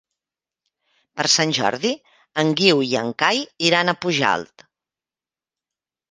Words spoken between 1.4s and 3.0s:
Jordi en Guiu i